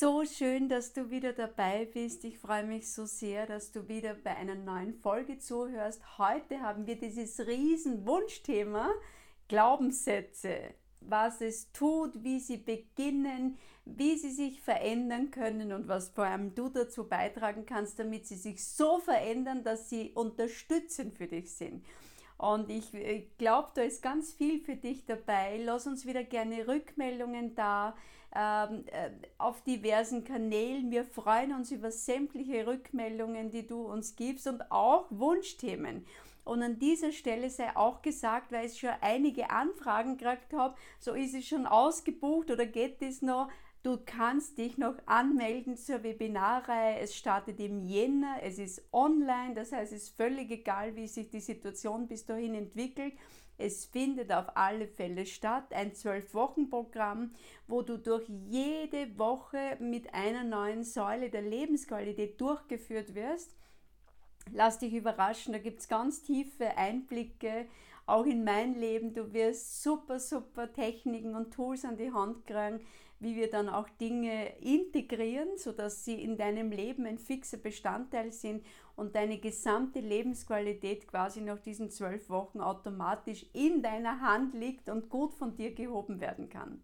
[0.00, 2.22] So schön, dass du wieder dabei bist.
[2.22, 6.00] Ich freue mich so sehr, dass du wieder bei einer neuen Folge zuhörst.
[6.18, 8.90] Heute haben wir dieses riesen Wunschthema
[9.48, 10.72] Glaubenssätze.
[11.00, 16.54] Was es tut, wie sie beginnen, wie sie sich verändern können und was vor allem
[16.54, 21.84] du dazu beitragen kannst, damit sie sich so verändern, dass sie unterstützend für dich sind.
[22.36, 22.92] Und ich
[23.36, 25.60] glaube, da ist ganz viel für dich dabei.
[25.60, 30.90] Lass uns wieder gerne Rückmeldungen da äh, auf diversen Kanälen.
[30.90, 36.06] Wir freuen uns über sämtliche Rückmeldungen, die du uns gibst und auch Wunschthemen.
[36.44, 41.12] Und an dieser Stelle sei auch gesagt, weil ich schon einige Anfragen gekriegt habe, so
[41.12, 43.50] ist es schon ausgebucht oder geht es noch?
[43.82, 46.98] Du kannst dich noch anmelden zur Webinarreihe.
[47.00, 51.28] Es startet im Jänner, es ist online, das heißt, es ist völlig egal, wie sich
[51.30, 53.12] die Situation bis dahin entwickelt.
[53.58, 57.32] Es findet auf alle Fälle statt, ein Zwölf-Wochen-Programm,
[57.66, 63.56] wo du durch jede Woche mit einer neuen Säule der Lebensqualität durchgeführt wirst.
[64.52, 67.66] Lass dich überraschen, da gibt es ganz tiefe Einblicke,
[68.06, 69.12] auch in mein Leben.
[69.12, 72.80] Du wirst super, super Techniken und Tools an die Hand kriegen,
[73.20, 78.64] wie wir dann auch Dinge integrieren, sodass sie in deinem Leben ein fixer Bestandteil sind
[78.98, 85.08] und deine gesamte Lebensqualität quasi nach diesen zwölf Wochen automatisch in deiner Hand liegt und
[85.08, 86.82] gut von dir gehoben werden kann.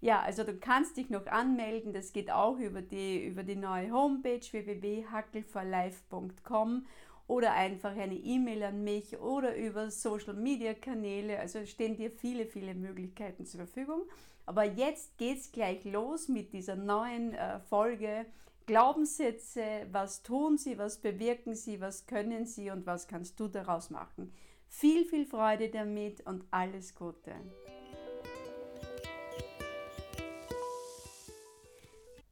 [0.00, 3.90] Ja, also du kannst dich noch anmelden, das geht auch über die, über die neue
[3.90, 6.86] Homepage www.hackelforlife.com
[7.26, 11.40] oder einfach eine E-Mail an mich oder über Social Media Kanäle.
[11.40, 14.02] Also stehen dir viele, viele Möglichkeiten zur Verfügung.
[14.44, 18.26] Aber jetzt geht's gleich los mit dieser neuen äh, Folge.
[18.66, 23.90] Glaubenssätze, was tun sie, was bewirken sie, was können sie und was kannst du daraus
[23.90, 24.32] machen.
[24.66, 27.32] Viel, viel Freude damit und alles Gute.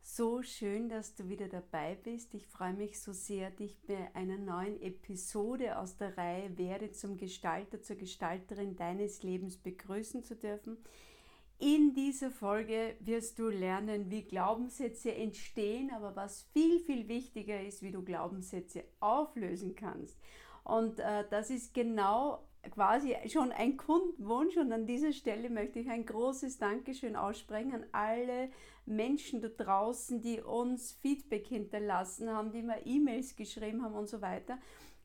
[0.03, 2.35] So schön, dass du wieder dabei bist.
[2.35, 7.17] Ich freue mich so sehr, dich bei einer neuen Episode aus der Reihe Werde zum
[7.17, 10.79] Gestalter, zur Gestalterin deines Lebens begrüßen zu dürfen.
[11.65, 17.81] In dieser Folge wirst du lernen, wie Glaubenssätze entstehen, aber was viel, viel wichtiger ist,
[17.81, 20.15] wie du Glaubenssätze auflösen kannst.
[20.63, 25.89] Und äh, das ist genau quasi schon ein Kundenwunsch und an dieser Stelle möchte ich
[25.89, 28.51] ein großes Dankeschön aussprechen an alle
[28.85, 34.21] Menschen da draußen, die uns Feedback hinterlassen haben, die mir E-Mails geschrieben haben und so
[34.21, 34.59] weiter.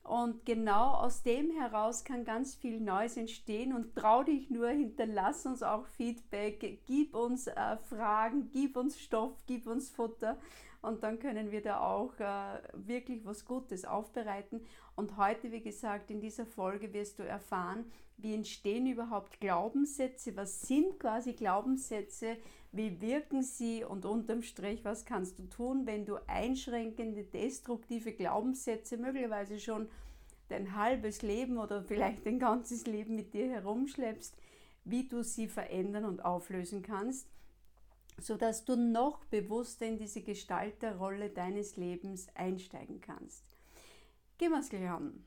[0.09, 3.73] Und genau aus dem heraus kann ganz viel Neues entstehen.
[3.73, 9.33] Und trau dich nur, hinterlass uns auch Feedback, gib uns äh, Fragen, gib uns Stoff,
[9.45, 10.39] gib uns Futter
[10.81, 14.61] und dann können wir da auch äh, wirklich was Gutes aufbereiten.
[14.95, 17.85] Und heute, wie gesagt, in dieser Folge wirst du erfahren,
[18.17, 22.37] wie entstehen überhaupt Glaubenssätze, was sind quasi Glaubenssätze,
[22.71, 23.83] wie wirken sie?
[23.83, 29.89] Und unterm Strich, was kannst du tun, wenn du einschränkende, destruktive Glaubenssätze möglicherweise schon
[30.47, 34.35] dein halbes Leben oder vielleicht dein ganzes Leben mit dir herumschleppst,
[34.83, 37.27] wie du sie verändern und auflösen kannst
[38.21, 43.45] sodass du noch bewusster in diese Gestalterrolle deines Lebens einsteigen kannst.
[44.37, 45.25] Gehen wir es gleich an.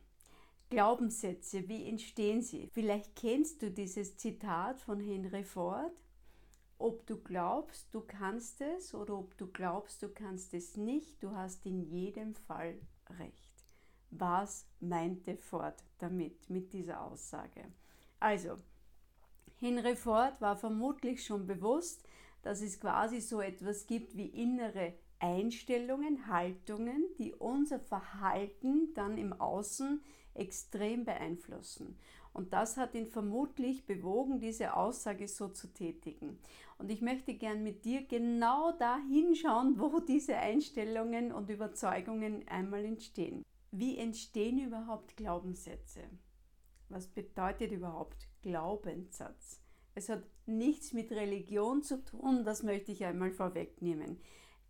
[0.70, 2.70] Glaubenssätze, wie entstehen sie?
[2.72, 5.92] Vielleicht kennst du dieses Zitat von Henry Ford.
[6.78, 11.32] Ob du glaubst, du kannst es oder ob du glaubst, du kannst es nicht, du
[11.32, 12.80] hast in jedem Fall
[13.18, 13.52] recht.
[14.10, 17.64] Was meinte Ford damit, mit dieser Aussage?
[18.18, 18.56] Also,
[19.60, 22.02] Henry Ford war vermutlich schon bewusst,
[22.42, 29.32] dass es quasi so etwas gibt wie innere Einstellungen, Haltungen, die unser Verhalten dann im
[29.32, 30.02] Außen
[30.34, 31.96] extrem beeinflussen.
[32.32, 36.38] Und das hat ihn vermutlich bewogen, diese Aussage so zu tätigen.
[36.78, 42.84] Und ich möchte gern mit dir genau da hinschauen, wo diese Einstellungen und Überzeugungen einmal
[42.84, 43.44] entstehen.
[43.70, 46.00] Wie entstehen überhaupt Glaubenssätze?
[46.88, 49.61] Was bedeutet überhaupt Glaubenssatz?
[49.94, 54.18] Es hat nichts mit Religion zu tun, das möchte ich einmal vorwegnehmen.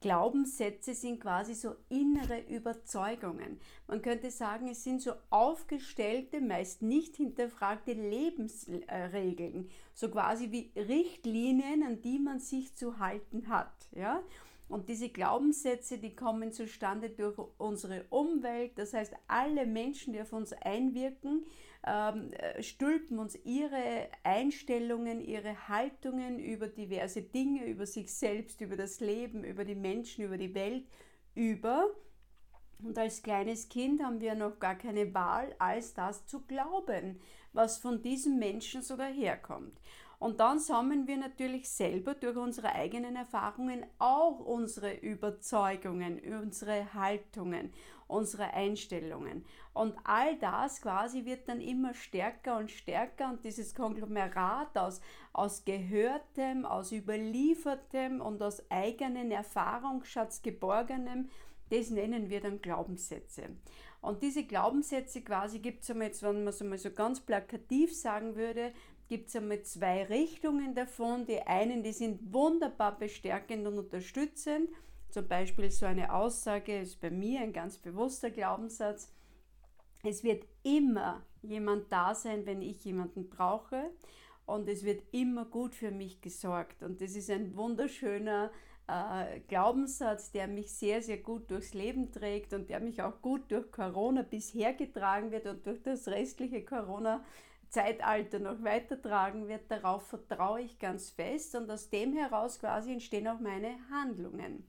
[0.03, 3.61] Glaubenssätze sind quasi so innere Überzeugungen.
[3.87, 11.85] Man könnte sagen, es sind so aufgestellte, meist nicht hinterfragte Lebensregeln, so quasi wie Richtlinien,
[11.85, 13.73] an die man sich zu halten hat.
[13.93, 14.23] Ja?
[14.69, 18.73] Und diese Glaubenssätze, die kommen zustande durch unsere Umwelt.
[18.77, 21.45] Das heißt, alle Menschen, die auf uns einwirken,
[22.61, 29.43] stülpen uns ihre Einstellungen, ihre Haltungen über diverse Dinge, über sich selbst, über das Leben,
[29.43, 30.87] über die Menschen, über die Welt
[31.35, 31.87] über.
[32.83, 37.21] Und als kleines Kind haben wir noch gar keine Wahl, als das zu glauben,
[37.53, 39.79] was von diesem Menschen sogar herkommt.
[40.19, 47.73] Und dann sammeln wir natürlich selber durch unsere eigenen Erfahrungen auch unsere Überzeugungen, unsere Haltungen,
[48.13, 49.45] unsere Einstellungen.
[49.73, 55.01] Und all das quasi wird dann immer stärker und stärker und dieses Konglomerat aus,
[55.33, 61.31] aus Gehörtem, aus Überliefertem und aus eigenen Erfahrungsschatz geborgenem,
[61.71, 63.45] das nennen wir dann Glaubenssätze.
[64.03, 68.37] Und diese Glaubenssätze quasi gibt es jetzt, wenn man es einmal so ganz plakativ sagen
[68.37, 68.73] würde,
[69.09, 71.25] gibt es einmal zwei Richtungen davon.
[71.25, 74.71] Die einen, die sind wunderbar bestärkend und unterstützend.
[75.13, 79.13] Zum Beispiel so eine Aussage ist bei mir ein ganz bewusster Glaubenssatz.
[80.03, 83.91] Es wird immer jemand da sein, wenn ich jemanden brauche.
[84.47, 86.83] Und es wird immer gut für mich gesorgt.
[86.83, 88.51] Und das ist ein wunderschöner
[88.89, 93.43] äh, Glaubenssatz, der mich sehr, sehr gut durchs Leben trägt und der mich auch gut
[93.51, 97.23] durch Corona bisher getragen wird und durch das restliche Corona
[97.69, 103.29] Zeitalter noch weitertragen wird, darauf vertraue ich ganz fest und aus dem heraus quasi entstehen
[103.29, 104.67] auch meine Handlungen.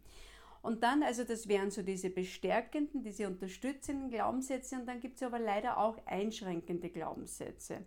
[0.64, 5.24] Und dann, also das wären so diese bestärkenden, diese unterstützenden Glaubenssätze und dann gibt es
[5.24, 7.80] aber leider auch einschränkende Glaubenssätze.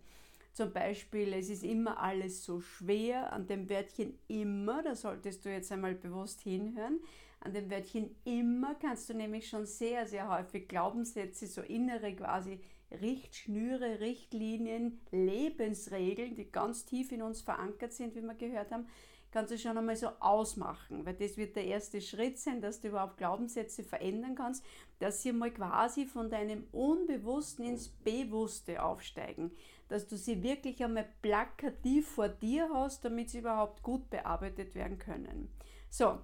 [0.53, 5.51] Zum Beispiel, es ist immer alles so schwer, an dem Wörtchen immer, da solltest du
[5.51, 7.01] jetzt einmal bewusst hinhören,
[7.41, 12.61] an dem Wörtchen immer kannst du nämlich schon sehr, sehr häufig Glaubenssätze, so innere quasi
[12.91, 18.87] Richtschnüre, Richtlinien, Lebensregeln, die ganz tief in uns verankert sind, wie wir gehört haben,
[19.31, 22.89] kannst du schon einmal so ausmachen, weil das wird der erste Schritt sein, dass du
[22.89, 24.65] überhaupt Glaubenssätze verändern kannst,
[24.99, 29.51] dass sie mal quasi von deinem Unbewussten ins Bewusste aufsteigen,
[29.89, 34.99] dass du sie wirklich einmal plakativ vor dir hast, damit sie überhaupt gut bearbeitet werden
[34.99, 35.49] können.
[35.91, 36.19] So,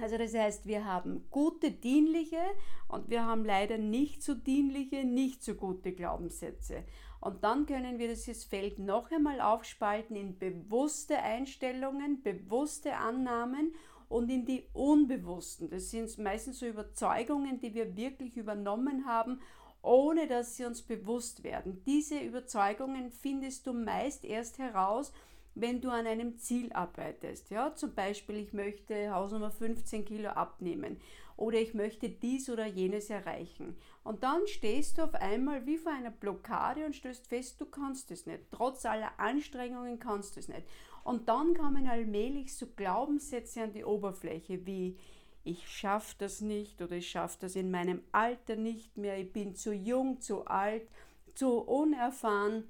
[0.00, 2.40] also das heißt, wir haben gute, dienliche
[2.88, 6.84] und wir haben leider nicht so dienliche, nicht so gute Glaubenssätze.
[7.20, 13.74] Und dann können wir dieses Feld noch einmal aufspalten in bewusste Einstellungen, bewusste Annahmen
[14.08, 15.68] und in die unbewussten.
[15.70, 19.40] Das sind meistens so Überzeugungen, die wir wirklich übernommen haben,
[19.82, 21.82] ohne dass sie uns bewusst werden.
[21.86, 25.12] Diese Überzeugungen findest du meist erst heraus,
[25.54, 27.50] wenn du an einem Ziel arbeitest.
[27.50, 27.74] Ja?
[27.74, 30.98] Zum Beispiel, ich möchte Hausnummer 15 Kilo abnehmen
[31.40, 33.76] oder ich möchte dies oder jenes erreichen.
[34.04, 38.10] Und dann stehst du auf einmal wie vor einer Blockade und stellst fest, du kannst
[38.10, 38.44] es nicht.
[38.50, 40.66] Trotz aller Anstrengungen kannst du es nicht.
[41.02, 44.98] Und dann kommen allmählich so Glaubenssätze an die Oberfläche wie
[45.42, 49.54] ich schaffe das nicht oder ich schaffe das in meinem Alter nicht mehr, ich bin
[49.54, 50.86] zu jung, zu alt,
[51.34, 52.64] zu unerfahren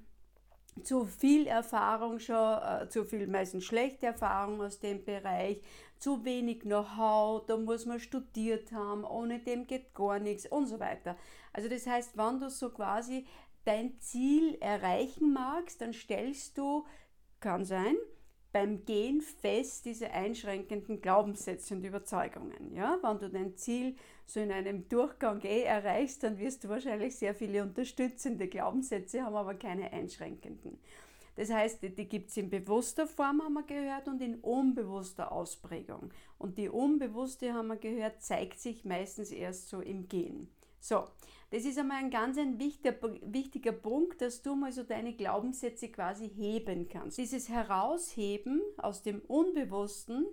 [0.83, 5.61] zu viel Erfahrung schon, äh, zu viel meistens schlechte Erfahrung aus dem Bereich,
[5.97, 10.79] zu wenig Know-how, da muss man studiert haben, ohne dem geht gar nichts und so
[10.79, 11.15] weiter.
[11.53, 13.27] Also das heißt, wenn du so quasi
[13.65, 16.85] dein Ziel erreichen magst, dann stellst du,
[17.39, 17.95] kann sein,
[18.51, 22.73] beim Gehen fest diese einschränkenden Glaubenssätze und Überzeugungen.
[22.75, 22.99] Ja?
[23.01, 23.95] Wenn du dein Ziel
[24.25, 29.35] so in einem Durchgang eh erreichst, dann wirst du wahrscheinlich sehr viele unterstützende Glaubenssätze haben,
[29.35, 30.79] aber keine einschränkenden.
[31.35, 36.11] Das heißt, die gibt es in bewusster Form, haben wir gehört, und in unbewusster Ausprägung.
[36.37, 40.49] Und die unbewusste, haben wir gehört, zeigt sich meistens erst so im Gehen.
[40.79, 41.07] So,
[41.51, 45.89] das ist einmal ein ganz ein wichtiger, wichtiger Punkt, dass du mal so deine Glaubenssätze
[45.89, 47.17] quasi heben kannst.
[47.17, 50.25] Dieses Herausheben aus dem Unbewussten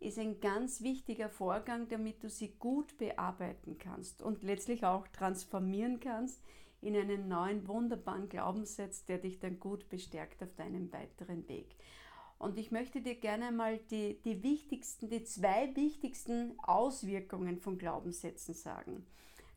[0.00, 5.98] ist ein ganz wichtiger Vorgang, damit du sie gut bearbeiten kannst und letztlich auch transformieren
[5.98, 6.42] kannst
[6.82, 11.74] in einen neuen wunderbaren Glaubenssatz, der dich dann gut bestärkt auf deinem weiteren Weg.
[12.38, 18.52] Und ich möchte dir gerne mal die, die wichtigsten, die zwei wichtigsten Auswirkungen von Glaubenssätzen
[18.52, 19.06] sagen.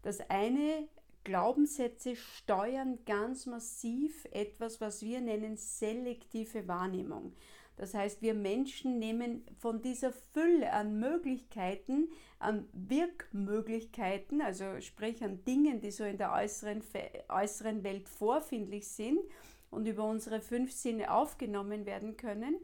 [0.02, 0.88] Das eine
[1.24, 7.34] Glaubenssätze steuern ganz massiv etwas, was wir nennen selektive Wahrnehmung.
[7.80, 15.46] Das heißt, wir Menschen nehmen von dieser Fülle an Möglichkeiten, an Wirkmöglichkeiten, also sprich an
[15.46, 16.84] Dingen, die so in der äußeren,
[17.30, 19.20] äußeren Welt vorfindlich sind
[19.72, 22.58] und über unsere fünf Sinne aufgenommen werden können,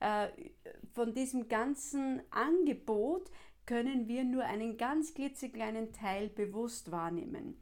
[0.00, 0.28] äh,
[0.92, 3.30] von diesem ganzen Angebot
[3.66, 7.56] können wir nur einen ganz klitzekleinen Teil bewusst wahrnehmen.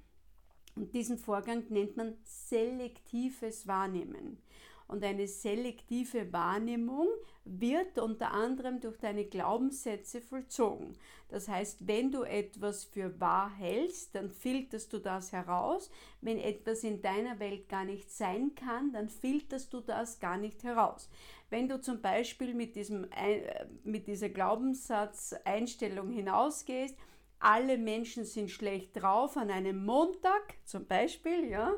[0.74, 4.38] Und diesen Vorgang nennt man selektives Wahrnehmen.
[4.86, 7.08] Und eine selektive Wahrnehmung
[7.44, 10.96] wird unter anderem durch deine Glaubenssätze vollzogen.
[11.28, 15.90] Das heißt, wenn du etwas für wahr hältst, dann filterst du das heraus.
[16.20, 20.62] Wenn etwas in deiner Welt gar nicht sein kann, dann filterst du das gar nicht
[20.64, 21.08] heraus.
[21.48, 26.96] Wenn du zum Beispiel mit, diesem, äh, mit dieser Glaubenssatzeinstellung hinausgehst,
[27.44, 31.74] alle Menschen sind schlecht drauf an einem Montag zum Beispiel, ja,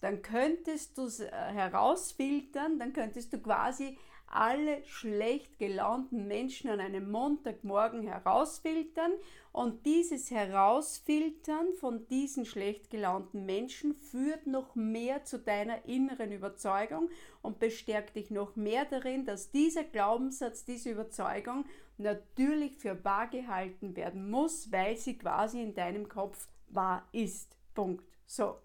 [0.00, 3.98] dann könntest du es äh, herausfiltern, dann könntest du quasi
[4.30, 9.12] alle schlecht gelaunten Menschen an einem Montagmorgen herausfiltern
[9.52, 17.08] und dieses Herausfiltern von diesen schlecht gelaunten Menschen führt noch mehr zu deiner inneren Überzeugung
[17.42, 21.64] und bestärkt dich noch mehr darin, dass dieser Glaubenssatz, diese Überzeugung
[21.98, 27.56] natürlich für wahr gehalten werden muss, weil sie quasi in deinem Kopf wahr ist.
[27.74, 28.04] Punkt.
[28.26, 28.56] So.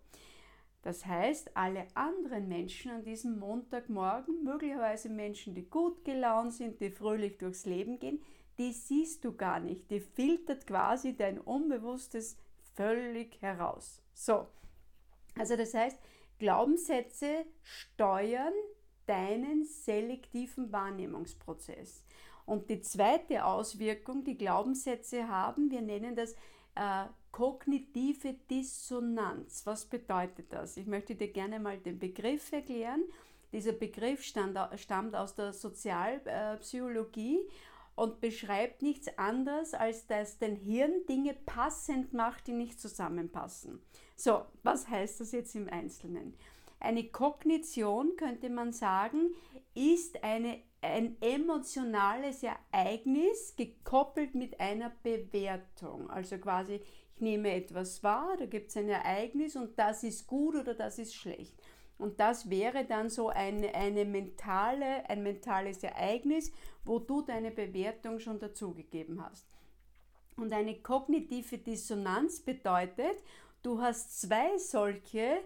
[0.83, 6.91] Das heißt, alle anderen Menschen an diesem Montagmorgen, möglicherweise Menschen, die gut gelaunt sind, die
[6.91, 8.21] fröhlich durchs Leben gehen,
[8.57, 9.89] die siehst du gar nicht.
[9.89, 12.37] Die filtert quasi dein Unbewusstes
[12.75, 14.01] völlig heraus.
[14.13, 14.47] So,
[15.37, 15.97] also das heißt,
[16.37, 18.53] Glaubenssätze steuern
[19.05, 22.03] deinen selektiven Wahrnehmungsprozess.
[22.45, 26.33] Und die zweite Auswirkung, die Glaubenssätze haben, wir nennen das
[26.75, 29.65] äh, kognitive Dissonanz.
[29.65, 30.77] Was bedeutet das?
[30.77, 33.03] Ich möchte dir gerne mal den Begriff erklären.
[33.51, 37.39] Dieser Begriff stand, stammt aus der Sozialpsychologie
[37.95, 43.81] und beschreibt nichts anderes, als dass dein Hirn Dinge passend macht, die nicht zusammenpassen.
[44.15, 46.33] So, was heißt das jetzt im Einzelnen?
[46.79, 49.33] Eine Kognition, könnte man sagen,
[49.73, 56.09] ist eine, ein emotionales Ereignis gekoppelt mit einer Bewertung.
[56.09, 56.81] Also quasi,
[57.15, 60.99] ich nehme etwas wahr, da gibt es ein Ereignis und das ist gut oder das
[60.99, 61.55] ist schlecht.
[61.97, 66.51] Und das wäre dann so eine, eine mentale, ein mentales Ereignis,
[66.83, 69.47] wo du deine Bewertung schon dazugegeben hast.
[70.35, 73.23] Und eine kognitive Dissonanz bedeutet,
[73.61, 75.43] du hast zwei solche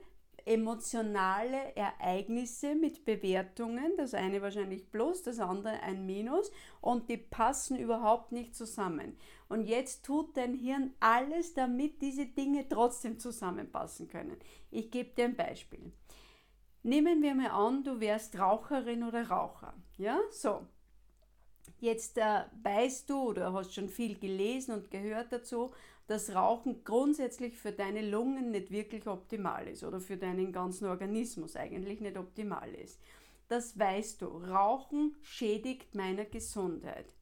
[0.48, 7.78] emotionale Ereignisse mit Bewertungen, das eine wahrscheinlich plus, das andere ein Minus und die passen
[7.78, 9.18] überhaupt nicht zusammen.
[9.50, 14.38] Und jetzt tut dein Hirn alles, damit diese Dinge trotzdem zusammenpassen können.
[14.72, 15.92] Ich gebe dir ein Beispiel.
[16.84, 19.74] Nehmen wir mal an, du wärst Raucherin oder Raucher.
[19.98, 20.66] Ja, so.
[21.80, 25.72] Jetzt äh, weißt du oder hast schon viel gelesen und gehört dazu,
[26.08, 31.56] dass Rauchen grundsätzlich für deine Lungen nicht wirklich optimal ist oder für deinen ganzen Organismus
[31.56, 33.00] eigentlich nicht optimal ist.
[33.50, 34.28] Das weißt du.
[34.28, 37.14] Rauchen schädigt meiner Gesundheit.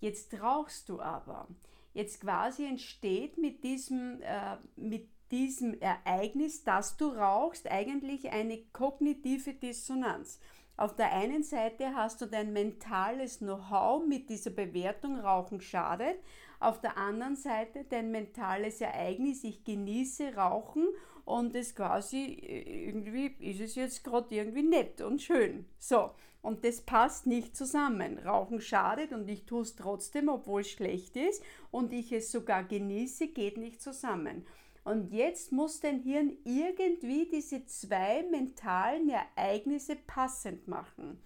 [0.00, 1.48] Jetzt rauchst du aber.
[1.94, 9.54] Jetzt quasi entsteht mit diesem, äh, mit diesem Ereignis, dass du rauchst, eigentlich eine kognitive
[9.54, 10.38] Dissonanz.
[10.76, 16.16] Auf der einen Seite hast du dein mentales Know-how mit dieser Bewertung, Rauchen schadet.
[16.62, 20.86] Auf der anderen Seite dein mentales Ereignis, ich genieße Rauchen
[21.24, 25.64] und es quasi, irgendwie ist es jetzt gerade irgendwie nett und schön.
[25.80, 28.16] So, und das passt nicht zusammen.
[28.18, 31.42] Rauchen schadet und ich tue es trotzdem, obwohl es schlecht ist
[31.72, 34.46] und ich es sogar genieße, geht nicht zusammen.
[34.84, 41.20] Und jetzt muss dein Hirn irgendwie diese zwei mentalen Ereignisse passend machen,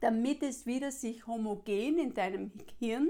[0.00, 3.08] damit es wieder sich homogen in deinem Hirn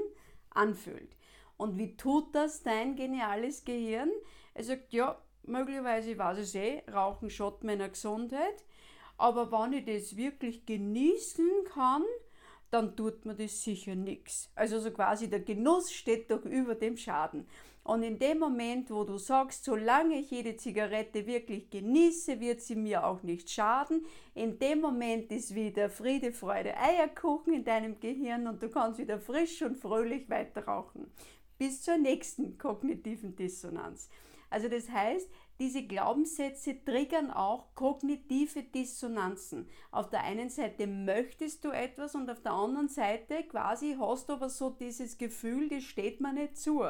[0.50, 1.16] anfühlt.
[1.62, 4.10] Und wie tut das dein geniales Gehirn?
[4.52, 8.64] Er sagt, ja, möglicherweise weiß ich eh, Rauchen schadet meiner Gesundheit,
[9.16, 12.02] aber wenn ich das wirklich genießen kann,
[12.72, 14.50] dann tut mir das sicher nichts.
[14.56, 17.46] Also so quasi der Genuss steht doch über dem Schaden.
[17.84, 22.76] Und in dem Moment, wo du sagst, solange ich jede Zigarette wirklich genieße, wird sie
[22.76, 24.04] mir auch nicht schaden,
[24.34, 29.20] in dem Moment ist wieder Friede, Freude, Eierkuchen in deinem Gehirn und du kannst wieder
[29.20, 31.12] frisch und fröhlich weiter rauchen.
[31.62, 34.10] Bis zur nächsten kognitiven Dissonanz.
[34.50, 39.68] Also das heißt, diese Glaubenssätze triggern auch kognitive Dissonanzen.
[39.92, 44.32] Auf der einen Seite möchtest du etwas und auf der anderen Seite quasi hast du
[44.32, 46.82] aber so dieses Gefühl, das steht mir nicht zu.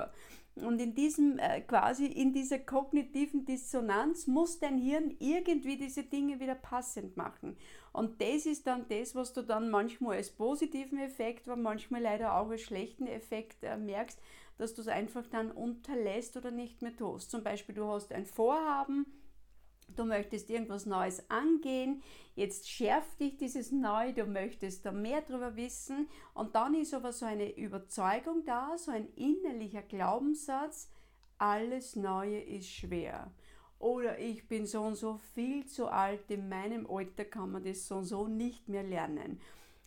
[0.54, 6.40] Und in diesem, äh, quasi in dieser kognitiven Dissonanz muss dein Hirn irgendwie diese Dinge
[6.40, 7.58] wieder passend machen.
[7.92, 12.38] Und das ist dann das, was du dann manchmal als positiven Effekt, aber manchmal leider
[12.38, 14.18] auch als schlechten Effekt äh, merkst,
[14.62, 17.32] dass du es einfach dann unterlässt oder nicht mehr tust.
[17.32, 19.06] Zum Beispiel, du hast ein Vorhaben,
[19.96, 22.00] du möchtest irgendwas Neues angehen,
[22.36, 27.12] jetzt schärft dich dieses Neu, du möchtest da mehr darüber wissen und dann ist aber
[27.12, 30.88] so eine Überzeugung da, so ein innerlicher Glaubenssatz,
[31.38, 33.32] alles Neue ist schwer.
[33.80, 37.88] Oder ich bin so und so viel zu alt, in meinem Alter kann man das
[37.88, 39.40] so und so nicht mehr lernen.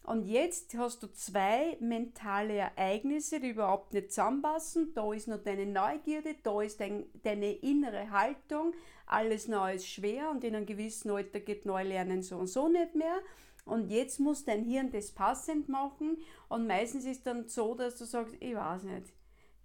[0.06, 4.94] Und jetzt hast du zwei mentale Ereignisse, die überhaupt nicht zusammenpassen.
[4.94, 8.74] Da ist noch deine Neugierde, da ist dein, deine innere Haltung.
[9.08, 12.94] Alles neu ist schwer und in einem gewissen Alter geht Neulernen so und so nicht
[12.94, 13.20] mehr.
[13.66, 16.18] Und jetzt muss dein Hirn das passend machen.
[16.50, 19.12] Und meistens ist dann so, dass du sagst, ich weiß nicht,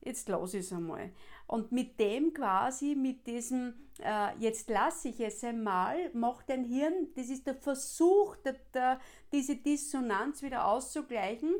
[0.01, 1.11] jetzt lasse ich es einmal.
[1.51, 7.09] Und mit dem quasi, mit diesem, äh, jetzt lasse ich es einmal, macht dein Hirn,
[7.17, 9.01] das ist der Versuch, der, der,
[9.33, 11.53] diese Dissonanz wieder auszugleichen,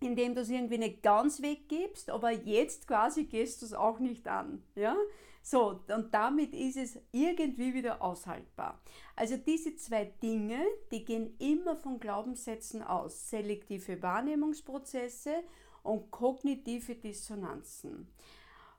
[0.00, 4.26] indem du es irgendwie nicht ganz weggibst, aber jetzt quasi gehst du es auch nicht
[4.28, 4.62] an.
[4.76, 4.96] Ja?
[5.42, 8.80] So, und damit ist es irgendwie wieder aushaltbar.
[9.14, 13.28] Also diese zwei Dinge, die gehen immer von Glaubenssätzen aus.
[13.28, 15.42] Selektive Wahrnehmungsprozesse
[15.82, 18.08] und kognitive Dissonanzen.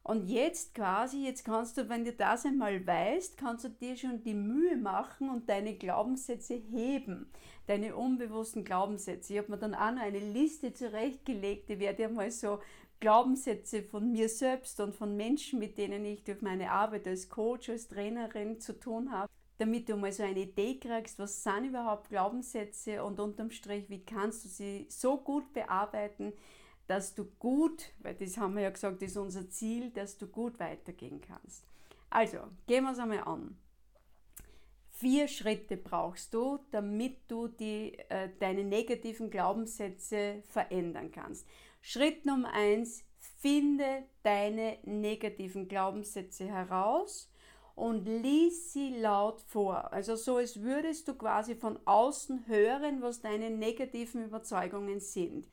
[0.03, 4.22] Und jetzt quasi, jetzt kannst du, wenn du das einmal weißt, kannst du dir schon
[4.22, 7.31] die Mühe machen und deine Glaubenssätze heben,
[7.67, 9.33] deine unbewussten Glaubenssätze.
[9.33, 12.60] Ich habe mir dann auch noch eine Liste zurechtgelegt, die werde ich mal so
[13.00, 17.69] Glaubenssätze von mir selbst und von Menschen, mit denen ich durch meine Arbeit als Coach,
[17.69, 22.10] als Trainerin zu tun habe, damit du mal so eine Idee kriegst, was sind überhaupt
[22.10, 26.33] Glaubenssätze und unterm Strich, wie kannst du sie so gut bearbeiten,
[26.88, 30.60] dass du gut, weil das haben wir ja gesagt, ist unser Ziel, dass du gut
[30.60, 31.66] weitergehen kannst.
[32.10, 33.58] Also, gehen wir es einmal an.
[34.92, 41.48] Vier Schritte brauchst du, damit du die, äh, deine negativen Glaubenssätze verändern kannst.
[41.82, 47.30] Schritt Nummer eins, finde deine negativen Glaubenssätze heraus
[47.75, 49.92] und lies sie laut vor.
[49.92, 55.48] Also so, als würdest du quasi von außen hören, was deine negativen Überzeugungen sind.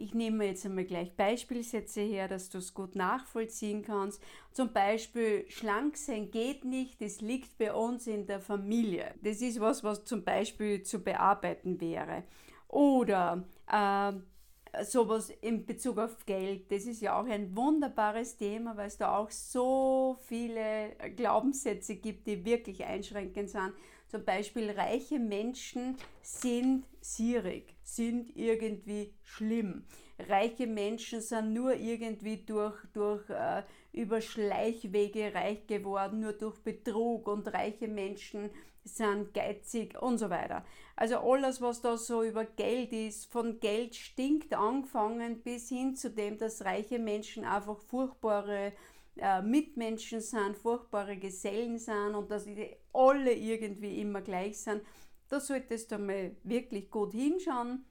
[0.00, 4.22] Ich nehme jetzt einmal gleich Beispielsätze her, dass du es gut nachvollziehen kannst.
[4.50, 9.14] Zum Beispiel, schlank sein geht nicht, das liegt bei uns in der Familie.
[9.22, 12.24] Das ist was, was zum Beispiel zu bearbeiten wäre.
[12.66, 18.86] Oder äh, sowas in Bezug auf Geld, das ist ja auch ein wunderbares Thema, weil
[18.86, 23.74] es da auch so viele Glaubenssätze gibt, die wirklich einschränkend sind.
[24.08, 29.84] Zum Beispiel reiche Menschen sind sierig, sind irgendwie schlimm.
[30.18, 37.26] Reiche Menschen sind nur irgendwie durch, durch äh, über Schleichwege reich geworden, nur durch Betrug
[37.28, 38.50] und reiche Menschen
[38.84, 40.64] sind geizig und so weiter.
[40.96, 46.10] Also alles, was da so über Geld ist, von Geld stinkt angefangen bis hin zu
[46.10, 48.72] dem, dass reiche Menschen einfach furchtbare
[49.16, 54.82] äh, Mitmenschen sind, furchtbare Gesellen sind und dass die alle irgendwie immer gleich sind,
[55.30, 57.84] da solltest du mal wirklich gut hinschauen.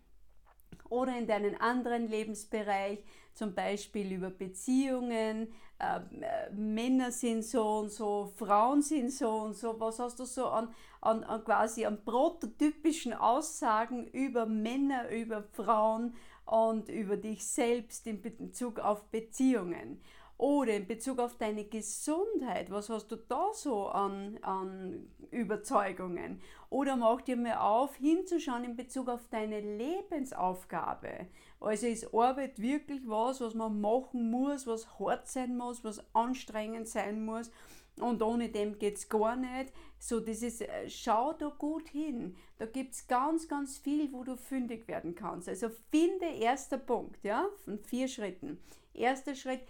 [0.90, 8.34] Oder in deinen anderen Lebensbereich, zum Beispiel über Beziehungen, äh, Männer sind so und so,
[8.36, 9.80] Frauen sind so und so.
[9.80, 16.16] Was hast du so an, an, an quasi an prototypischen Aussagen über Männer, über Frauen
[16.46, 20.02] und über dich selbst in Bezug auf Beziehungen?
[20.40, 26.42] Oder in Bezug auf deine Gesundheit, was hast du da so an, an Überzeugungen?
[26.70, 31.28] Oder mach dir mal auf, hinzuschauen in Bezug auf deine Lebensaufgabe.
[31.60, 36.88] Also ist Arbeit wirklich was, was man machen muss, was hart sein muss, was anstrengend
[36.88, 37.52] sein muss
[38.00, 39.74] und ohne dem geht es gar nicht.
[40.00, 42.38] So dieses, äh, schau da gut hin.
[42.58, 45.50] Da gibt es ganz, ganz viel, wo du fündig werden kannst.
[45.50, 48.58] Also finde erster Punkt, ja, von vier Schritten.
[48.94, 49.62] Erster Schritt,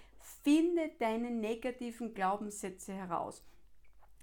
[0.43, 3.43] Finde deine negativen Glaubenssätze heraus.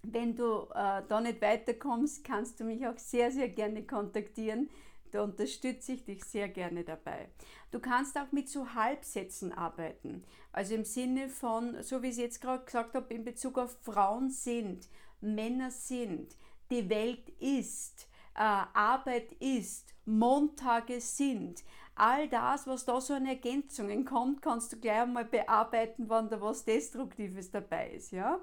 [0.03, 4.71] Wenn du äh, da nicht weiterkommst, kannst du mich auch sehr, sehr gerne kontaktieren.
[5.11, 7.29] Da unterstütze ich dich sehr gerne dabei.
[7.71, 10.25] Du kannst auch mit so Halbsätzen arbeiten.
[10.53, 13.77] Also im Sinne von, so wie ich es jetzt gerade gesagt habe, in Bezug auf
[13.83, 14.89] Frauen sind,
[15.21, 16.37] Männer sind,
[16.71, 21.65] die Welt ist, äh, Arbeit ist, Montage sind
[21.97, 26.41] all das, was da so an Ergänzungen kommt, kannst du gleich einmal bearbeiten, wann da
[26.41, 28.39] was Destruktives dabei ist, ja?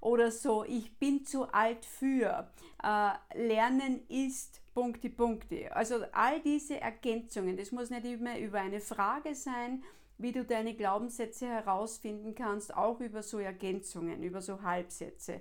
[0.00, 2.50] Oder so, ich bin zu alt für,
[2.82, 5.74] äh, Lernen ist Punkte, Punkte.
[5.74, 9.82] Also all diese Ergänzungen, das muss nicht immer über eine Frage sein,
[10.18, 15.40] wie du deine Glaubenssätze herausfinden kannst, auch über so Ergänzungen, über so Halbsätze.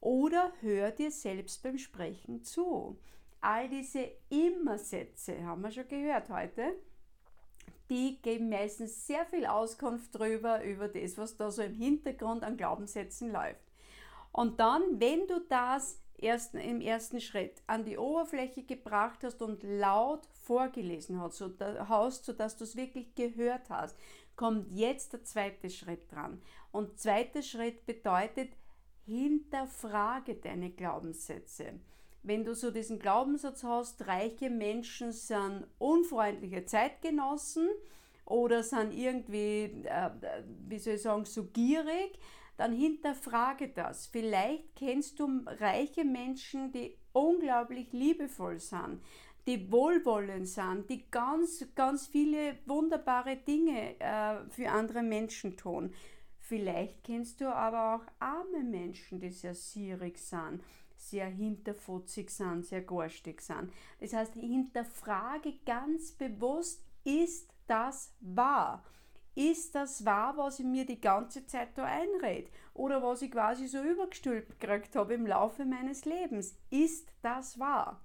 [0.00, 2.98] Oder hör dir selbst beim Sprechen zu.
[3.40, 6.74] All diese Immer-Sätze haben wir schon gehört heute
[7.90, 12.56] die geben meistens sehr viel Auskunft darüber, über das, was da so im Hintergrund an
[12.56, 13.72] Glaubenssätzen läuft.
[14.32, 19.62] Und dann, wenn du das erst, im ersten Schritt an die Oberfläche gebracht hast und
[19.62, 23.96] laut vorgelesen hast, so, hast, sodass du es wirklich gehört hast,
[24.36, 26.42] kommt jetzt der zweite Schritt dran.
[26.72, 28.50] Und zweiter Schritt bedeutet,
[29.04, 31.74] hinterfrage deine Glaubenssätze
[32.24, 37.68] wenn du so diesen Glaubenssatz hast, reiche Menschen sind unfreundliche Zeitgenossen
[38.24, 40.10] oder sind irgendwie, äh,
[40.66, 42.18] wie soll ich sagen, so gierig,
[42.56, 44.06] dann hinterfrage das.
[44.06, 49.00] Vielleicht kennst du reiche Menschen, die unglaublich liebevoll sind,
[49.46, 55.92] die wohlwollend sind, die ganz, ganz viele wunderbare Dinge äh, für andere Menschen tun.
[56.38, 60.62] Vielleicht kennst du aber auch arme Menschen, die sehr sierig sind,
[61.14, 63.72] sehr hinterfutzig sind, sehr garstig sind.
[64.00, 68.82] Das heißt, hinterfrage ganz bewusst, ist das wahr?
[69.36, 72.50] Ist das wahr, was ich mir die ganze Zeit da einrede?
[72.72, 76.56] Oder was ich quasi so übergestülpt gekriegt habe im Laufe meines Lebens?
[76.70, 78.00] Ist das wahr?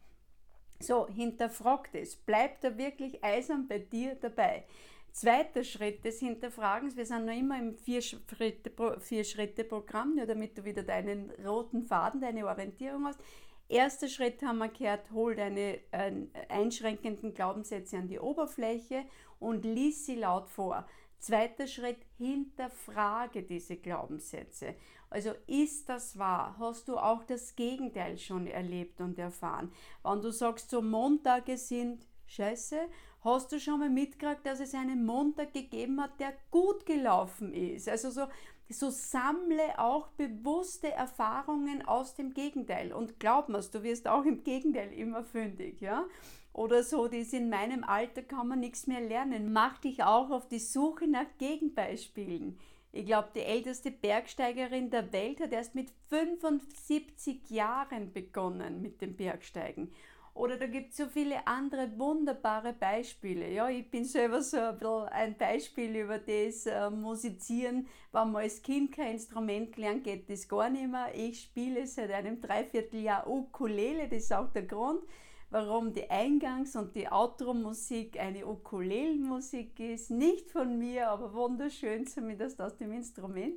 [0.79, 2.15] So, hinterfragt es.
[2.15, 4.65] Bleibt da wirklich eisern bei dir dabei.
[5.11, 11.31] Zweiter Schritt des Hinterfragens, wir sind noch immer im Vier-Schritte-Programm, nur damit du wieder deinen
[11.45, 13.19] roten Faden, deine Orientierung hast.
[13.67, 16.13] Erster Schritt haben wir gehört, hol deine äh,
[16.49, 19.03] einschränkenden Glaubenssätze an die Oberfläche
[19.39, 20.87] und lies sie laut vor.
[21.19, 24.75] Zweiter Schritt, hinterfrage diese Glaubenssätze.
[25.09, 26.55] Also ist das wahr?
[26.59, 29.71] Hast du auch das Gegenteil schon erlebt und erfahren?
[30.03, 32.79] Wenn du sagst, so Montage sind scheiße,
[33.21, 37.89] hast du schon mal mitgekriegt, dass es einen Montag gegeben hat, der gut gelaufen ist?
[37.89, 38.27] Also so,
[38.69, 42.93] so sammle auch bewusste Erfahrungen aus dem Gegenteil.
[42.93, 46.05] Und glaub mir, du wirst auch im Gegenteil immer fündig, ja?
[46.53, 49.53] oder so, ist in meinem Alter, kann man nichts mehr lernen.
[49.53, 52.59] Mach dich auch auf die Suche nach Gegenbeispielen.
[52.91, 59.15] Ich glaube, die älteste Bergsteigerin der Welt hat erst mit 75 Jahren begonnen mit dem
[59.15, 59.93] Bergsteigen.
[60.33, 63.51] Oder da gibt es so viele andere wunderbare Beispiele.
[63.51, 67.87] Ja, ich bin selber so ein, ein Beispiel über das äh, Musizieren.
[68.11, 71.13] Wenn man als Kind kein Instrument lernt, geht das gar nicht mehr.
[71.13, 75.03] Ich spiele seit einem Dreivierteljahr Ukulele, das ist auch der Grund
[75.51, 80.11] warum die Eingangs- und die Outro-Musik eine Ukulelen-Musik ist.
[80.11, 83.55] Nicht von mir, aber wunderschön, zumindest aus dem Instrument.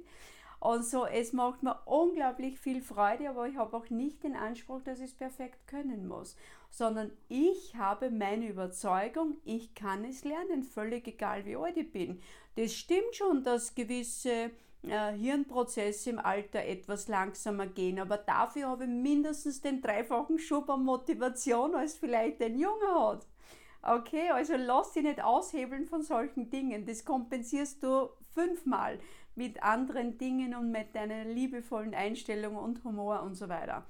[0.59, 4.81] Und so, es macht mir unglaublich viel Freude, aber ich habe auch nicht den Anspruch,
[4.83, 6.37] dass ich es perfekt können muss,
[6.73, 12.21] sondern ich habe meine Überzeugung, ich kann es lernen, völlig egal wie alt ich bin.
[12.57, 14.51] Das stimmt schon, dass gewisse
[14.83, 20.71] äh, Hirnprozesse im Alter etwas langsamer gehen, aber dafür habe ich mindestens den dreifachen Schub
[20.71, 23.27] an Motivation, als vielleicht ein Junge hat.
[23.83, 26.87] Okay, also lass dich nicht aushebeln von solchen Dingen.
[26.87, 28.99] Das kompensierst du fünfmal
[29.35, 33.85] mit anderen Dingen und mit deiner liebevollen Einstellung und Humor und so weiter.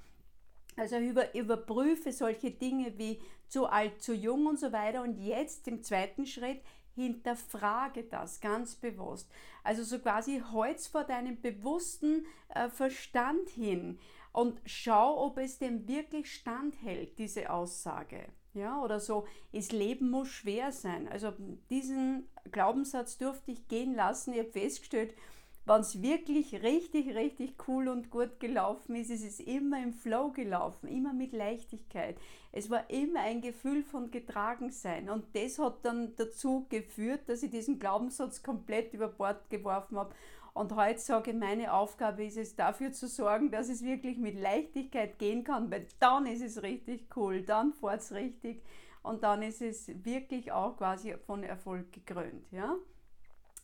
[0.75, 5.01] Also über, überprüfe solche Dinge wie zu alt, zu jung und so weiter.
[5.01, 6.61] Und jetzt im zweiten Schritt
[6.95, 9.29] hinterfrage das ganz bewusst.
[9.63, 13.99] Also so quasi Holz vor deinem bewussten äh, Verstand hin
[14.31, 18.25] und schau, ob es dem wirklich standhält, diese Aussage.
[18.53, 21.07] Ja, oder so, das Leben muss schwer sein.
[21.07, 21.33] Also
[21.71, 24.33] diesen Glaubenssatz durfte ich gehen lassen.
[24.33, 25.15] Ich habe festgestellt,
[25.65, 30.31] wenn es wirklich richtig, richtig cool und gut gelaufen ist, ist es immer im Flow
[30.31, 32.17] gelaufen, immer mit Leichtigkeit.
[32.51, 37.51] Es war immer ein Gefühl von Getragensein und das hat dann dazu geführt, dass ich
[37.51, 40.13] diesen Glaubenssatz komplett über Bord geworfen habe.
[40.53, 44.39] Und heute sage ich, meine Aufgabe ist es, dafür zu sorgen, dass es wirklich mit
[44.39, 48.61] Leichtigkeit gehen kann, weil dann ist es richtig cool, dann fährt es richtig
[49.01, 52.51] und dann ist es wirklich auch quasi von Erfolg gekrönt.
[52.51, 52.75] Ja?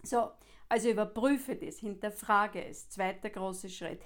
[0.03, 0.31] So,
[0.67, 2.89] also überprüfe das, hinterfrage es.
[2.89, 4.01] Zweiter großer Schritt.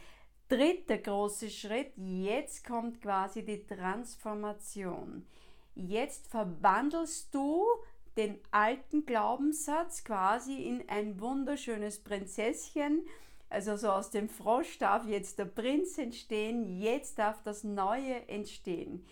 [0.50, 5.26] Dritter großer Schritt, jetzt kommt quasi die Transformation.
[5.76, 7.66] Jetzt verwandelst du
[8.18, 13.06] den alten Glaubenssatz quasi in ein wunderschönes Prinzesschen.
[13.50, 19.06] Also so aus dem Frosch darf jetzt der Prinz entstehen, jetzt darf das Neue entstehen.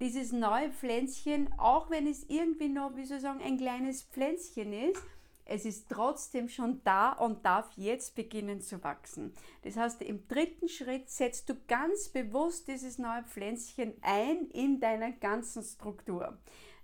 [0.00, 4.72] Dieses neue Pflänzchen, auch wenn es irgendwie noch, wie soll ich sagen, ein kleines Pflänzchen
[4.72, 5.02] ist,
[5.48, 9.32] es ist trotzdem schon da und darf jetzt beginnen zu wachsen.
[9.62, 15.10] Das heißt, im dritten Schritt setzt du ganz bewusst dieses neue Pflänzchen ein in deiner
[15.10, 16.36] ganzen Struktur.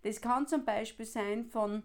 [0.02, 1.82] Das kann zum Beispiel sein von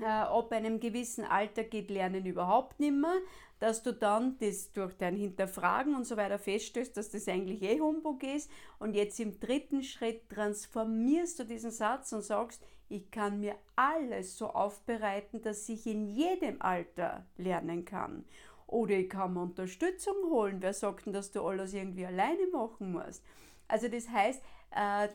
[0.00, 3.20] äh, ab einem gewissen Alter geht Lernen überhaupt nicht mehr,
[3.60, 7.80] dass du dann das durch dein Hinterfragen und so weiter feststellst, dass das eigentlich eh
[7.80, 13.40] Humbug ist und jetzt im dritten Schritt transformierst du diesen Satz und sagst, ich kann
[13.40, 18.24] mir alles so aufbereiten, dass ich in jedem Alter lernen kann.
[18.68, 20.58] Oder ich kann mir Unterstützung holen.
[20.60, 23.24] Wer sagt denn, dass du alles irgendwie alleine machen musst?
[23.66, 25.08] Also das heißt, äh,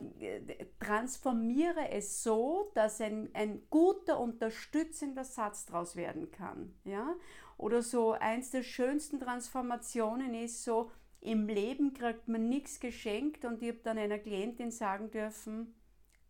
[0.78, 6.74] transformiere es so, dass ein, ein guter, unterstützender Satz daraus werden kann.
[6.84, 7.14] Ja?
[7.56, 10.90] Oder so, eins der schönsten Transformationen ist so,
[11.22, 15.74] im Leben kriegt man nichts geschenkt und ich habe dann einer Klientin sagen dürfen,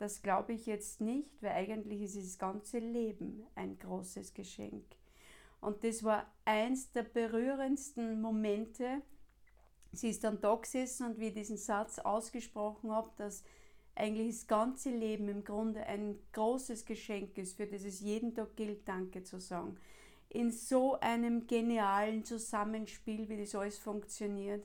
[0.00, 4.84] das glaube ich jetzt nicht, weil eigentlich ist das ganze Leben ein großes Geschenk.
[5.60, 9.02] Und das war eins der berührendsten Momente.
[9.92, 13.44] Sie ist dann da gesessen und wie ich diesen Satz ausgesprochen habe, dass
[13.94, 18.56] eigentlich das ganze Leben im Grunde ein großes Geschenk ist, für das es jeden Tag
[18.56, 19.76] gilt, Danke zu sagen.
[20.30, 24.64] In so einem genialen Zusammenspiel, wie das alles funktioniert.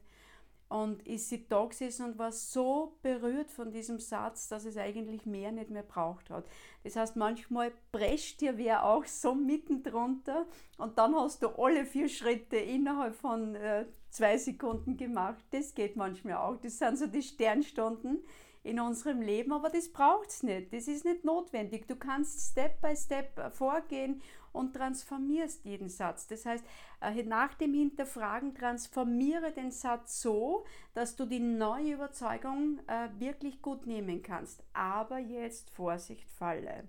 [0.67, 5.25] Und ist sie da gesessen und war so berührt von diesem Satz, dass es eigentlich
[5.25, 6.45] mehr nicht mehr braucht hat.
[6.83, 10.47] Das heißt, manchmal prescht dir wer auch so mitten drunter
[10.77, 15.43] und dann hast du alle vier Schritte innerhalb von äh, zwei Sekunden gemacht.
[15.51, 16.57] Das geht manchmal auch.
[16.57, 18.23] Das sind so die Sternstunden
[18.63, 20.73] in unserem Leben, aber das braucht es nicht.
[20.73, 21.87] Das ist nicht notwendig.
[21.87, 24.21] Du kannst Step by Step vorgehen
[24.55, 26.27] und transformierst jeden Satz.
[26.27, 26.65] Das heißt,
[27.01, 33.61] äh, nach dem Hinterfragen transformiere den Satz so, dass du die neue Überzeugung äh, wirklich
[33.61, 34.63] gut nehmen kannst.
[34.73, 36.85] Aber jetzt Vorsicht, Falle.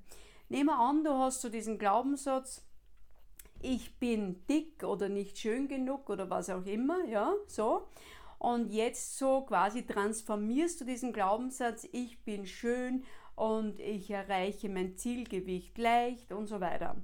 [0.48, 2.62] Nehmen wir an, du hast so diesen Glaubenssatz,
[3.62, 7.88] ich bin dick oder nicht schön genug oder was auch immer, ja, so.
[8.38, 14.96] Und jetzt so quasi transformierst du diesen Glaubenssatz, ich bin schön und ich erreiche mein
[14.96, 16.96] Zielgewicht leicht und so weiter.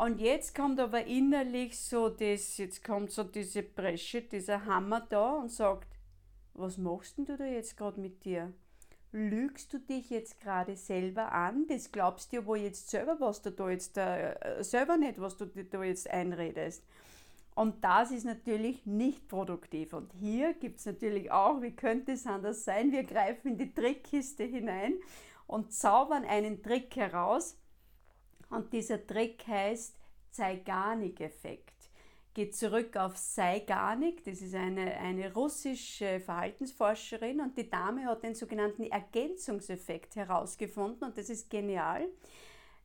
[0.00, 5.32] Und jetzt kommt aber innerlich so das, jetzt kommt so diese Bresche, dieser Hammer da
[5.32, 5.88] und sagt,
[6.54, 8.50] was machst denn du da jetzt gerade mit dir?
[9.12, 11.66] Lügst du dich jetzt gerade selber an?
[11.68, 15.44] Das glaubst du wohl jetzt selber, was du da jetzt äh, selber nicht, was du
[15.44, 16.82] dir da jetzt einredest.
[17.54, 19.92] Und das ist natürlich nicht produktiv.
[19.92, 23.74] Und hier gibt es natürlich auch, wie könnte es anders sein, wir greifen in die
[23.74, 24.94] Trickkiste hinein
[25.46, 27.59] und zaubern einen Trick heraus,
[28.50, 29.96] und dieser Trick heißt
[30.30, 31.74] Zeigarnik-Effekt.
[32.32, 38.36] Geht zurück auf Seigarnik, das ist eine, eine russische Verhaltensforscherin und die Dame hat den
[38.36, 42.06] sogenannten Ergänzungseffekt herausgefunden und das ist genial.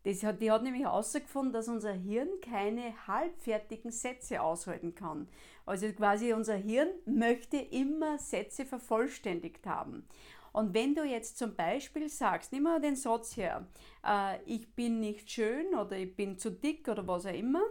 [0.03, 5.27] Das hat, die hat nämlich herausgefunden, dass unser Hirn keine halbfertigen Sätze aushalten kann.
[5.65, 10.07] Also quasi unser Hirn möchte immer Sätze vervollständigt haben.
[10.55, 13.67] Und wenn du jetzt zum Beispiel sagst, nimm mal den Satz her,
[14.07, 17.61] äh, ich bin nicht schön oder ich bin zu dick oder was auch immer,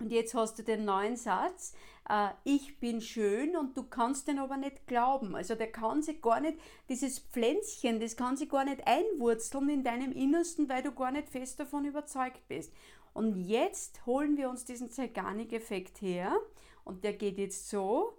[0.00, 1.72] und jetzt hast du den neuen Satz,
[2.08, 5.36] äh, ich bin schön und du kannst den aber nicht glauben.
[5.36, 9.84] Also der kann sich gar nicht, dieses Pflänzchen, das kann sich gar nicht einwurzeln in
[9.84, 12.72] deinem Innersten, weil du gar nicht fest davon überzeugt bist.
[13.12, 16.36] Und jetzt holen wir uns diesen Zeigarnik-Effekt her
[16.82, 18.18] und der geht jetzt so,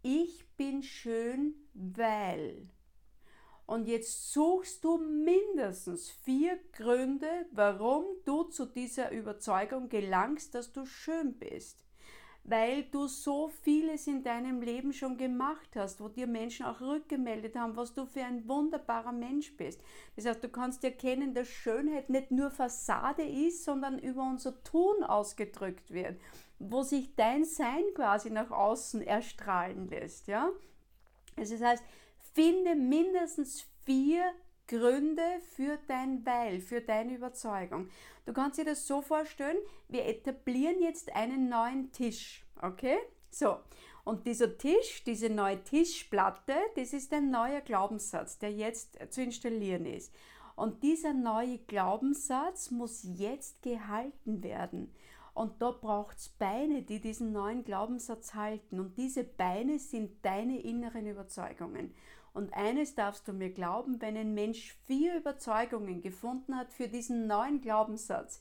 [0.00, 2.70] ich bin schön, weil.
[3.66, 10.84] Und jetzt suchst du mindestens vier Gründe, warum du zu dieser Überzeugung gelangst, dass du
[10.84, 11.82] schön bist.
[12.46, 17.56] Weil du so vieles in deinem Leben schon gemacht hast, wo dir Menschen auch rückgemeldet
[17.56, 19.80] haben, was du für ein wunderbarer Mensch bist.
[20.14, 25.02] Das heißt, du kannst erkennen, dass Schönheit nicht nur Fassade ist, sondern über unser Tun
[25.04, 26.20] ausgedrückt wird,
[26.58, 30.26] wo sich dein Sein quasi nach außen erstrahlen lässt.
[30.26, 30.50] Ja?
[31.38, 31.84] Also das heißt,
[32.34, 34.32] Finde mindestens vier
[34.66, 35.22] Gründe
[35.54, 37.88] für dein Weil, für deine Überzeugung.
[38.26, 42.98] Du kannst dir das so vorstellen, wir etablieren jetzt einen neuen Tisch, okay?
[43.30, 43.58] So,
[44.04, 49.86] und dieser Tisch, diese neue Tischplatte, das ist ein neuer Glaubenssatz, der jetzt zu installieren
[49.86, 50.12] ist.
[50.56, 54.92] Und dieser neue Glaubenssatz muss jetzt gehalten werden.
[55.34, 58.78] Und da braucht es Beine, die diesen neuen Glaubenssatz halten.
[58.78, 61.92] Und diese Beine sind deine inneren Überzeugungen.
[62.34, 67.28] Und eines darfst du mir glauben, wenn ein Mensch vier Überzeugungen gefunden hat für diesen
[67.28, 68.40] neuen Glaubenssatz,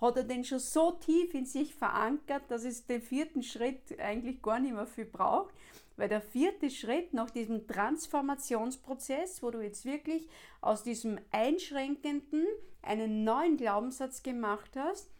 [0.00, 4.42] hat er den schon so tief in sich verankert, dass es den vierten Schritt eigentlich
[4.42, 5.54] gar nicht mehr viel braucht.
[5.96, 10.28] Weil der vierte Schritt nach diesem Transformationsprozess, wo du jetzt wirklich
[10.60, 12.46] aus diesem einschränkenden
[12.80, 15.10] einen neuen Glaubenssatz gemacht hast,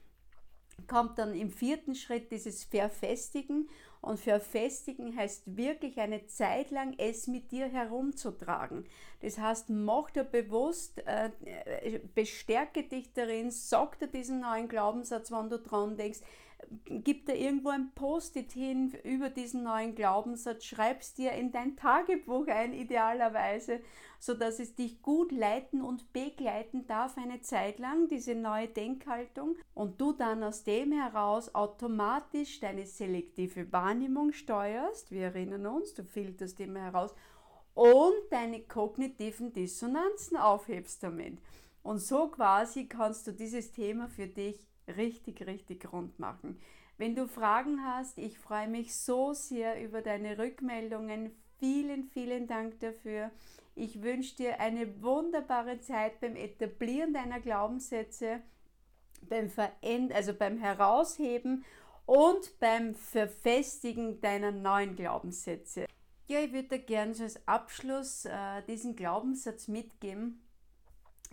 [0.87, 3.69] kommt dann im vierten Schritt dieses Verfestigen
[4.03, 8.85] und verfestigen heißt wirklich eine Zeit lang es mit dir herumzutragen.
[9.21, 11.31] Das heißt, mach dir bewusst, äh,
[12.13, 16.21] bestärke dich darin, sag dir diesen neuen Glaubenssatz, wenn du dran denkst,
[16.85, 22.47] gib dir irgendwo ein Post-it hin über diesen neuen Glaubenssatz, schreibst dir in dein Tagebuch
[22.47, 23.81] ein, idealerweise,
[24.19, 30.01] sodass es dich gut leiten und begleiten darf eine Zeit lang, diese neue Denkhaltung, und
[30.01, 35.11] du dann aus dem heraus automatisch deine selektive Wahrnehmung steuerst.
[35.11, 37.15] Wir erinnern uns, du filterst immer heraus
[37.75, 41.39] und deine kognitiven Dissonanzen aufhebst damit.
[41.83, 46.59] Und so quasi kannst du dieses Thema für dich richtig, richtig rund machen.
[46.99, 51.33] Wenn du Fragen hast, ich freue mich so sehr über deine Rückmeldungen.
[51.59, 53.31] Vielen, vielen Dank dafür.
[53.75, 58.41] Ich wünsche dir eine wunderbare Zeit beim Etablieren deiner Glaubenssätze,
[59.29, 61.65] beim Verend also beim Herausheben
[62.05, 65.87] und beim Verfestigen deiner neuen Glaubenssätze.
[66.29, 70.43] Ja, ich würde dir gerne so als Abschluss äh, diesen Glaubenssatz mitgeben,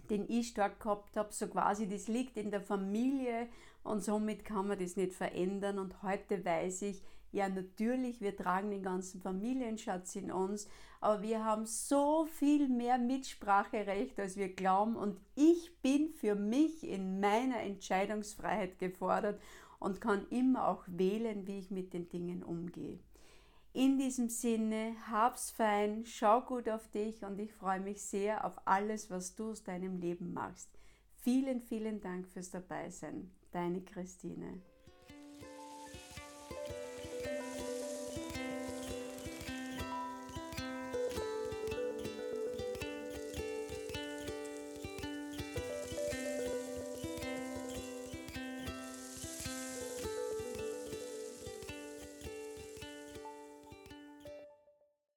[0.09, 3.47] den ich stark gehabt habe, so quasi, das liegt in der Familie
[3.83, 5.79] und somit kann man das nicht verändern.
[5.79, 10.67] Und heute weiß ich, ja, natürlich, wir tragen den ganzen Familienschatz in uns,
[10.99, 14.95] aber wir haben so viel mehr Mitspracherecht, als wir glauben.
[14.95, 19.39] Und ich bin für mich in meiner Entscheidungsfreiheit gefordert
[19.79, 22.99] und kann immer auch wählen, wie ich mit den Dingen umgehe.
[23.79, 28.59] In diesem Sinne, hab's fein, schau gut auf dich und ich freue mich sehr auf
[28.67, 30.69] alles, was du aus deinem Leben machst.
[31.15, 33.31] Vielen, vielen Dank fürs Dabeisein.
[33.53, 34.61] Deine Christine.